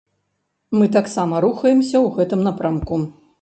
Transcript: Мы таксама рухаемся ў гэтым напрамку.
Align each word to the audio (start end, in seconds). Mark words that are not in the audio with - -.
Мы 0.77 0.85
таксама 0.95 1.41
рухаемся 1.45 1.93
ў 1.93 2.07
гэтым 2.17 2.41
напрамку. 2.49 3.01